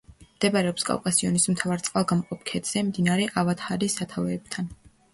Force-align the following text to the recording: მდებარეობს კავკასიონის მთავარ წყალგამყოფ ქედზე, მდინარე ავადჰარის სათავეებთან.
მდებარეობს 0.27 0.85
კავკასიონის 0.87 1.45
მთავარ 1.53 1.85
წყალგამყოფ 1.89 2.43
ქედზე, 2.51 2.87
მდინარე 2.91 3.31
ავადჰარის 3.45 4.03
სათავეებთან. 4.03 4.77